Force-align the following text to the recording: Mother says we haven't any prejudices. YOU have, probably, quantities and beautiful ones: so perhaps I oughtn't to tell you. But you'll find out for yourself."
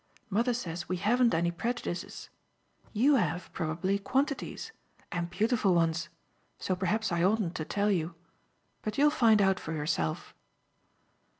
Mother 0.31 0.55
says 0.55 0.89
we 0.89 0.97
haven't 0.97 1.35
any 1.35 1.51
prejudices. 1.51 2.29
YOU 2.91 3.17
have, 3.17 3.53
probably, 3.53 3.99
quantities 3.99 4.71
and 5.11 5.29
beautiful 5.29 5.75
ones: 5.75 6.09
so 6.57 6.75
perhaps 6.75 7.11
I 7.11 7.21
oughtn't 7.23 7.53
to 7.57 7.65
tell 7.65 7.91
you. 7.91 8.15
But 8.81 8.97
you'll 8.97 9.11
find 9.11 9.43
out 9.43 9.59
for 9.59 9.73
yourself." 9.73 10.33